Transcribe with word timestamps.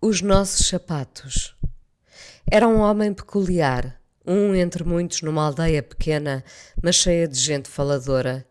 Os 0.00 0.22
nossos 0.22 0.68
sapatos. 0.68 1.56
Era 2.48 2.68
um 2.68 2.78
homem 2.78 3.12
peculiar, 3.12 4.00
um 4.24 4.54
entre 4.54 4.84
muitos 4.84 5.22
numa 5.22 5.44
aldeia 5.44 5.82
pequena, 5.82 6.44
mas 6.80 6.94
cheia 6.94 7.26
de 7.26 7.36
gente 7.36 7.68
faladora. 7.68 8.46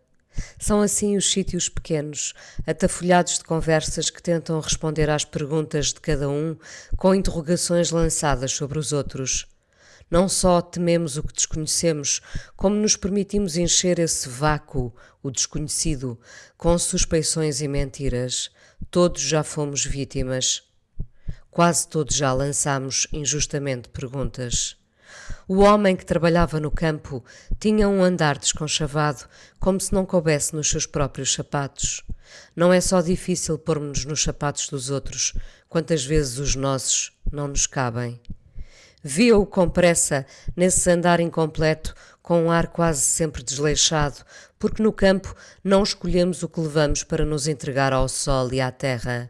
São 0.60 0.82
assim 0.82 1.16
os 1.16 1.32
sítios 1.32 1.70
pequenos, 1.70 2.34
atafolhados 2.68 3.38
de 3.38 3.46
conversas 3.46 4.10
que 4.10 4.22
tentam 4.22 4.60
responder 4.60 5.10
às 5.10 5.24
perguntas 5.24 5.94
de 5.94 6.02
cada 6.02 6.28
um 6.28 6.58
com 6.98 7.16
interrogações 7.16 7.92
lançadas 7.92 8.52
sobre 8.52 8.78
os 8.78 8.92
outros. 8.92 9.48
Não 10.12 10.28
só 10.28 10.62
tememos 10.62 11.16
o 11.16 11.24
que 11.24 11.34
desconhecemos, 11.34 12.20
como 12.58 12.76
nos 12.76 12.98
permitimos 12.98 13.56
encher 13.56 14.00
esse 14.00 14.28
vácuo, 14.28 14.94
o 15.24 15.32
desconhecido, 15.32 16.20
com 16.58 16.78
suspeições 16.78 17.62
e 17.62 17.70
mentiras. 17.70 18.52
Todos 18.92 19.22
já 19.22 19.44
fomos 19.44 19.86
vítimas. 19.86 20.67
Quase 21.58 21.88
todos 21.88 22.16
já 22.16 22.32
lançámos 22.34 23.08
injustamente 23.12 23.90
perguntas. 23.90 24.78
O 25.48 25.62
homem 25.62 25.96
que 25.96 26.06
trabalhava 26.06 26.60
no 26.60 26.70
campo 26.70 27.26
tinha 27.60 27.90
um 27.90 28.04
andar 28.04 28.38
desconchavado, 28.38 29.26
como 29.60 29.82
se 29.82 29.92
não 29.92 30.06
coubesse 30.06 30.56
nos 30.56 30.70
seus 30.70 30.86
próprios 30.86 31.34
sapatos. 31.34 32.04
Não 32.56 32.72
é 32.72 32.80
só 32.80 33.02
difícil 33.02 33.58
pormos-nos 33.58 34.06
nos 34.06 34.22
sapatos 34.22 34.70
dos 34.70 34.92
outros, 34.92 35.34
quantas 35.68 36.06
vezes 36.06 36.38
os 36.38 36.56
nossos 36.56 37.12
não 37.32 37.48
nos 37.48 37.66
cabem. 37.66 38.22
Via-o 39.02 39.44
com 39.44 39.68
pressa, 39.68 40.28
nesse 40.56 40.88
andar 40.92 41.20
incompleto, 41.20 41.96
com 42.22 42.44
um 42.44 42.52
ar 42.52 42.68
quase 42.68 43.02
sempre 43.02 43.42
desleixado, 43.42 44.24
porque 44.60 44.84
no 44.84 44.94
campo 44.94 45.36
não 45.64 45.82
escolhemos 45.82 46.44
o 46.44 46.50
que 46.50 46.60
levamos 46.60 47.04
para 47.04 47.26
nos 47.26 47.48
entregar 47.48 47.94
ao 47.94 48.08
sol 48.08 48.54
e 48.54 48.62
à 48.62 48.72
terra. 48.72 49.28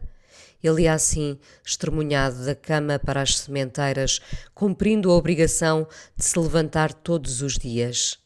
Ele 0.62 0.82
ia 0.82 0.92
assim, 0.92 1.38
estremunhado 1.64 2.44
da 2.44 2.54
cama 2.54 2.98
para 2.98 3.22
as 3.22 3.38
sementeiras, 3.38 4.20
cumprindo 4.54 5.10
a 5.10 5.16
obrigação 5.16 5.86
de 6.16 6.24
se 6.24 6.38
levantar 6.38 6.92
todos 6.92 7.42
os 7.42 7.56
dias. 7.56 8.18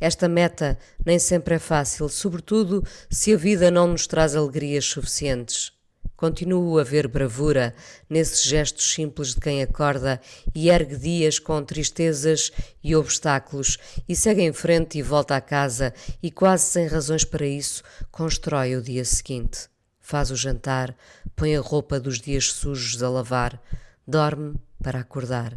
Esta 0.00 0.28
meta 0.28 0.78
nem 1.04 1.18
sempre 1.18 1.54
é 1.54 1.58
fácil, 1.58 2.08
sobretudo 2.08 2.84
se 3.10 3.32
a 3.32 3.36
vida 3.36 3.70
não 3.70 3.88
nos 3.88 4.06
traz 4.06 4.36
alegrias 4.36 4.84
suficientes. 4.84 5.72
Continuo 6.16 6.78
a 6.78 6.84
ver 6.84 7.08
bravura 7.08 7.74
nesses 8.08 8.44
gestos 8.44 8.92
simples 8.92 9.34
de 9.34 9.40
quem 9.40 9.60
acorda 9.60 10.20
e 10.54 10.68
ergue 10.68 10.96
dias 10.96 11.40
com 11.40 11.64
tristezas 11.64 12.52
e 12.84 12.94
obstáculos 12.94 13.76
e 14.08 14.14
segue 14.14 14.42
em 14.42 14.52
frente 14.52 14.98
e 14.98 15.02
volta 15.02 15.34
à 15.34 15.40
casa 15.40 15.92
e, 16.22 16.30
quase 16.30 16.66
sem 16.66 16.86
razões 16.86 17.24
para 17.24 17.44
isso, 17.44 17.82
constrói 18.12 18.76
o 18.76 18.82
dia 18.82 19.04
seguinte 19.04 19.71
faz 20.02 20.30
o 20.30 20.36
jantar, 20.36 20.94
põe 21.34 21.56
a 21.56 21.60
roupa 21.60 21.98
dos 21.98 22.20
dias 22.20 22.52
sujos 22.52 23.02
a 23.02 23.08
lavar, 23.08 23.62
dorme 24.06 24.56
para 24.82 25.00
acordar. 25.00 25.56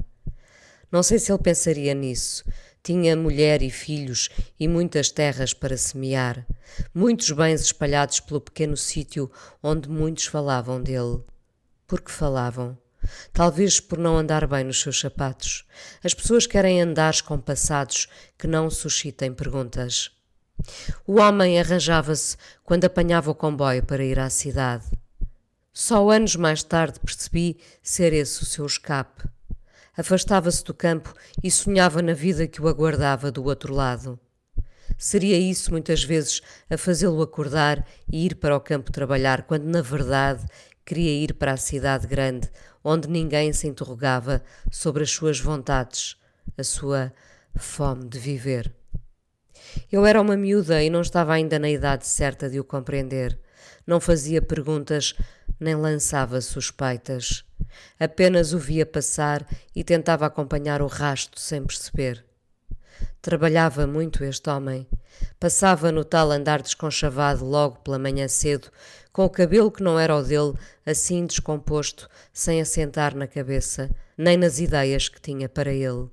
Não 0.92 1.04
sei 1.04 1.20
se 1.20 1.32
ele 1.32 1.42
pensaria 1.42 1.94
nisso. 1.94 2.46
Tinha 2.82 3.16
mulher 3.16 3.64
e 3.64 3.72
filhos 3.72 4.30
e 4.60 4.68
muitas 4.68 5.10
terras 5.10 5.54
para 5.54 5.76
semear, 5.76 6.46
muitos 6.94 7.32
bens 7.32 7.62
espalhados 7.62 8.20
pelo 8.20 8.40
pequeno 8.40 8.78
sítio 8.78 9.30
onde 9.62 9.90
muitos 9.90 10.26
falavam 10.26 10.82
dele. 10.82 11.24
Por 11.88 12.00
que 12.00 12.12
falavam? 12.12 12.78
Talvez 13.34 13.80
por 13.80 13.98
não 13.98 14.18
andar 14.18 14.48
bem 14.48 14.64
nos 14.64 14.82
seus 14.82 15.00
sapatos. 15.00 15.66
As 16.04 16.14
pessoas 16.14 16.46
querem 16.48 16.82
andares 16.82 17.22
com 17.22 17.40
passados 17.40 18.08
que 18.38 18.48
não 18.48 18.70
suscitem 18.70 19.34
perguntas. 19.34 20.15
O 21.06 21.20
homem 21.20 21.60
arranjava-se 21.60 22.38
quando 22.64 22.86
apanhava 22.86 23.32
o 23.32 23.36
comboio 23.36 23.84
para 23.84 24.04
ir 24.04 24.20
à 24.20 24.30
cidade. 24.30 24.86
Só 25.74 26.10
anos 26.10 26.36
mais 26.36 26.64
tarde 26.64 27.00
percebi 27.00 27.58
ser 27.84 28.14
esse 28.14 28.42
o 28.42 28.46
seu 28.46 28.66
escape. 28.66 29.28
Afastava-se 29.98 30.64
do 30.64 30.74
campo 30.74 31.14
e 31.44 31.52
sonhava 31.52 32.02
na 32.02 32.14
vida 32.14 32.48
que 32.48 32.62
o 32.62 32.68
aguardava 32.68 33.32
do 33.32 33.44
outro 33.44 33.74
lado. 33.74 34.20
Seria 34.98 35.38
isso 35.38 35.72
muitas 35.72 36.04
vezes 36.04 36.42
a 36.70 36.78
fazê-lo 36.78 37.22
acordar 37.22 37.86
e 38.10 38.26
ir 38.26 38.36
para 38.36 38.56
o 38.56 38.62
campo 38.62 38.92
trabalhar, 38.92 39.44
quando 39.44 39.66
na 39.66 39.82
verdade 39.82 40.46
queria 40.86 41.12
ir 41.12 41.34
para 41.34 41.54
a 41.54 41.58
cidade 41.58 42.08
grande, 42.08 42.50
onde 42.84 43.10
ninguém 43.10 43.52
se 43.52 43.68
interrogava 43.68 44.42
sobre 44.72 45.04
as 45.04 45.12
suas 45.12 45.40
vontades, 45.40 46.16
a 46.58 46.64
sua 46.64 47.12
fome 47.58 48.08
de 48.08 48.20
viver. 48.20 48.74
Eu 49.92 50.06
era 50.06 50.22
uma 50.22 50.38
miúda 50.38 50.82
e 50.84 50.90
não 50.90 51.02
estava 51.02 51.34
ainda 51.34 51.60
na 51.60 51.70
idade 51.70 52.08
certa 52.08 52.50
de 52.50 52.60
o 52.60 52.64
compreender. 52.64 53.38
Não 53.86 54.00
fazia 54.00 54.42
perguntas 54.42 55.14
nem 55.60 55.76
lançava 55.76 56.42
suspeitas. 56.42 57.44
Apenas 58.00 58.54
o 58.54 58.60
via 58.60 58.86
passar 58.86 59.46
e 59.76 59.84
tentava 59.84 60.26
acompanhar 60.26 60.82
o 60.82 60.88
rasto 60.88 61.40
sem 61.40 61.64
perceber. 61.64 62.26
Trabalhava 63.22 63.88
muito 63.88 64.24
este 64.24 64.50
homem. 64.50 64.88
Passava 65.40 65.92
no 65.92 66.04
tal 66.04 66.32
andar 66.32 66.62
desconchavado 66.62 67.46
logo 67.46 67.80
pela 67.80 68.00
manhã 68.00 68.28
cedo, 68.28 68.70
com 69.12 69.26
o 69.26 69.30
cabelo 69.30 69.72
que 69.72 69.84
não 69.84 69.98
era 69.98 70.16
o 70.16 70.22
dele, 70.22 70.54
assim 70.86 71.26
descomposto, 71.26 72.10
sem 72.34 72.62
assentar 72.62 73.16
na 73.16 73.28
cabeça, 73.28 73.90
nem 74.18 74.38
nas 74.38 74.60
ideias 74.60 75.08
que 75.08 75.22
tinha 75.22 75.48
para 75.48 75.74
ele. 75.74 76.10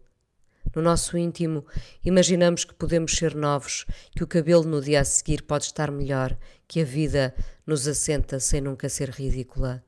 No 0.75 0.81
nosso 0.81 1.19
íntimo, 1.19 1.67
imaginamos 2.05 2.65
que 2.65 2.75
podemos 2.75 3.13
ser 3.13 3.35
novos, 3.35 3.85
que 4.17 4.25
o 4.25 4.27
cabelo 4.27 4.65
no 4.65 4.81
dia 4.81 5.01
a 5.01 5.05
seguir 5.05 5.43
pode 5.43 5.65
estar 5.65 5.91
melhor, 5.91 6.37
que 6.67 6.81
a 6.81 6.85
vida 6.85 7.35
nos 7.67 7.87
assenta 7.87 8.41
sem 8.41 8.61
nunca 8.61 8.89
ser 8.89 9.11
ridícula. 9.11 9.85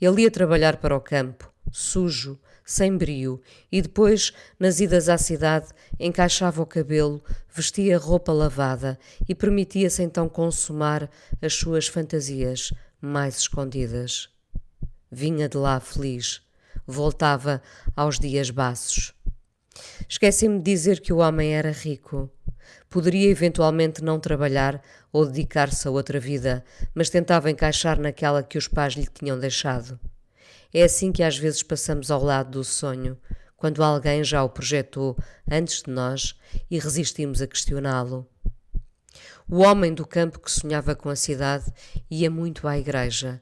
Ele 0.00 0.22
ia 0.22 0.30
trabalhar 0.30 0.76
para 0.76 0.96
o 0.96 1.00
campo, 1.00 1.52
sujo, 1.72 2.38
sem 2.64 2.96
brio, 2.98 3.40
e 3.72 3.80
depois, 3.80 4.32
nas 4.60 4.78
idas 4.78 5.08
à 5.08 5.16
cidade, 5.16 5.68
encaixava 5.98 6.60
o 6.60 6.66
cabelo, 6.66 7.24
vestia 7.48 7.96
roupa 7.96 8.30
lavada 8.30 8.98
e 9.26 9.34
permitia-se 9.34 10.02
então 10.02 10.28
consumar 10.28 11.10
as 11.40 11.54
suas 11.54 11.88
fantasias 11.88 12.72
mais 13.00 13.38
escondidas. 13.38 14.28
Vinha 15.10 15.48
de 15.48 15.56
lá 15.56 15.80
feliz, 15.80 16.42
voltava 16.86 17.62
aos 17.96 18.18
dias 18.18 18.50
baços. 18.50 19.14
Esqueci-me 20.08 20.58
de 20.58 20.64
dizer 20.64 21.00
que 21.00 21.12
o 21.12 21.18
homem 21.18 21.54
era 21.54 21.70
rico. 21.70 22.30
Poderia 22.90 23.30
eventualmente 23.30 24.02
não 24.02 24.18
trabalhar 24.18 24.82
ou 25.12 25.26
dedicar-se 25.26 25.86
a 25.86 25.90
outra 25.90 26.18
vida, 26.18 26.64
mas 26.94 27.10
tentava 27.10 27.50
encaixar 27.50 27.98
naquela 27.98 28.42
que 28.42 28.58
os 28.58 28.68
pais 28.68 28.94
lhe 28.94 29.06
tinham 29.06 29.38
deixado. 29.38 29.98
É 30.72 30.82
assim 30.82 31.12
que 31.12 31.22
às 31.22 31.38
vezes 31.38 31.62
passamos 31.62 32.10
ao 32.10 32.22
lado 32.22 32.50
do 32.50 32.64
sonho, 32.64 33.18
quando 33.56 33.82
alguém 33.82 34.22
já 34.22 34.42
o 34.44 34.48
projetou 34.48 35.16
antes 35.50 35.82
de 35.82 35.90
nós 35.90 36.38
e 36.70 36.78
resistimos 36.78 37.42
a 37.42 37.46
questioná-lo. 37.46 38.28
O 39.48 39.60
homem 39.60 39.94
do 39.94 40.06
campo 40.06 40.38
que 40.38 40.50
sonhava 40.50 40.94
com 40.94 41.08
a 41.08 41.16
cidade 41.16 41.64
ia 42.10 42.30
muito 42.30 42.68
à 42.68 42.78
igreja 42.78 43.40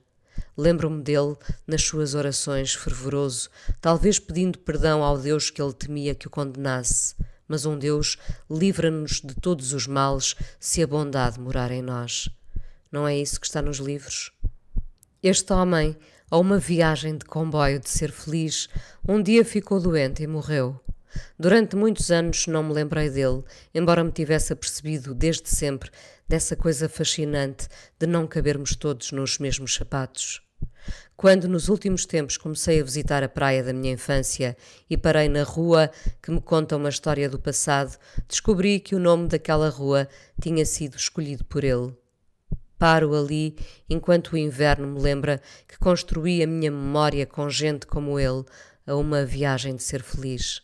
Lembro-me 0.56 1.02
dele 1.02 1.36
nas 1.66 1.82
suas 1.82 2.14
orações, 2.14 2.74
fervoroso, 2.74 3.50
talvez 3.80 4.18
pedindo 4.18 4.58
perdão 4.58 5.02
ao 5.02 5.18
Deus 5.18 5.50
que 5.50 5.60
ele 5.60 5.72
temia 5.72 6.14
que 6.14 6.26
o 6.26 6.30
condenasse. 6.30 7.14
Mas 7.48 7.64
um 7.64 7.78
Deus 7.78 8.16
livra-nos 8.50 9.20
de 9.20 9.34
todos 9.34 9.72
os 9.72 9.86
males 9.86 10.34
se 10.58 10.82
a 10.82 10.86
bondade 10.86 11.38
morar 11.38 11.70
em 11.70 11.82
nós. 11.82 12.28
Não 12.90 13.06
é 13.06 13.16
isso 13.16 13.40
que 13.40 13.46
está 13.46 13.60
nos 13.60 13.78
livros? 13.78 14.32
Este 15.22 15.52
homem, 15.52 15.96
a 16.30 16.38
uma 16.38 16.58
viagem 16.58 17.16
de 17.16 17.24
comboio 17.24 17.78
de 17.78 17.88
ser 17.88 18.10
feliz, 18.10 18.68
um 19.06 19.22
dia 19.22 19.44
ficou 19.44 19.80
doente 19.80 20.22
e 20.22 20.26
morreu. 20.26 20.80
Durante 21.38 21.76
muitos 21.76 22.10
anos 22.10 22.46
não 22.46 22.62
me 22.62 22.72
lembrei 22.72 23.10
dele, 23.10 23.42
embora 23.74 24.04
me 24.04 24.12
tivesse 24.12 24.52
apercebido 24.52 25.14
desde 25.14 25.48
sempre 25.48 25.90
dessa 26.28 26.56
coisa 26.56 26.88
fascinante 26.88 27.68
de 27.98 28.06
não 28.06 28.26
cabermos 28.26 28.74
todos 28.74 29.12
nos 29.12 29.38
mesmos 29.38 29.74
sapatos. 29.74 30.42
Quando 31.16 31.48
nos 31.48 31.68
últimos 31.68 32.04
tempos 32.04 32.36
comecei 32.36 32.80
a 32.80 32.84
visitar 32.84 33.22
a 33.22 33.28
praia 33.28 33.64
da 33.64 33.72
minha 33.72 33.94
infância 33.94 34.56
e 34.88 34.96
parei 34.96 35.28
na 35.28 35.42
rua 35.42 35.90
que 36.22 36.30
me 36.30 36.40
conta 36.40 36.76
uma 36.76 36.88
história 36.88 37.28
do 37.28 37.38
passado, 37.38 37.96
descobri 38.28 38.78
que 38.78 38.94
o 38.94 38.98
nome 38.98 39.28
daquela 39.28 39.68
rua 39.68 40.08
tinha 40.40 40.64
sido 40.64 40.96
escolhido 40.96 41.44
por 41.44 41.64
ele. 41.64 41.94
Paro 42.78 43.14
ali 43.14 43.56
enquanto 43.88 44.32
o 44.32 44.36
inverno 44.36 44.86
me 44.86 45.00
lembra 45.00 45.40
que 45.66 45.78
construí 45.78 46.42
a 46.42 46.46
minha 46.46 46.70
memória 46.70 47.24
com 47.24 47.48
gente 47.48 47.86
como 47.86 48.20
ele 48.20 48.44
a 48.86 48.94
uma 48.94 49.24
viagem 49.24 49.74
de 49.74 49.82
ser 49.82 50.02
feliz, 50.02 50.62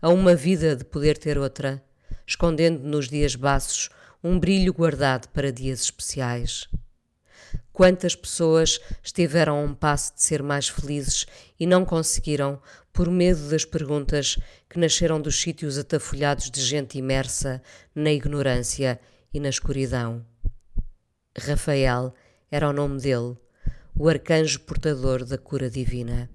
a 0.00 0.08
uma 0.08 0.34
vida 0.34 0.76
de 0.76 0.84
poder 0.84 1.18
ter 1.18 1.38
outra, 1.38 1.82
escondendo 2.26 2.86
nos 2.86 3.08
dias 3.08 3.34
baços 3.34 3.90
um 4.22 4.38
brilho 4.38 4.72
guardado 4.72 5.28
para 5.28 5.52
dias 5.52 5.82
especiais. 5.82 6.68
Quantas 7.72 8.14
pessoas 8.14 8.80
estiveram 9.02 9.58
a 9.58 9.62
um 9.62 9.74
passo 9.74 10.14
de 10.14 10.22
ser 10.22 10.42
mais 10.42 10.68
felizes 10.68 11.26
e 11.58 11.66
não 11.66 11.84
conseguiram 11.84 12.60
por 12.92 13.10
medo 13.10 13.48
das 13.50 13.64
perguntas 13.64 14.38
que 14.70 14.78
nasceram 14.78 15.20
dos 15.20 15.40
sítios 15.40 15.76
atafolhados 15.76 16.50
de 16.50 16.62
gente 16.62 16.96
imersa 16.96 17.60
na 17.94 18.12
ignorância 18.12 19.00
e 19.32 19.40
na 19.40 19.48
escuridão. 19.48 20.24
Rafael 21.36 22.14
era 22.48 22.68
o 22.68 22.72
nome 22.72 23.00
dele, 23.00 23.36
o 23.96 24.08
arcanjo 24.08 24.60
portador 24.60 25.24
da 25.24 25.36
cura 25.36 25.68
divina. 25.68 26.30